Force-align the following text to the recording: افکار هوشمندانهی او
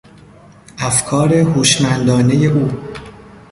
افکار 0.77 1.33
هوشمندانهی 1.33 2.47
او 2.47 2.71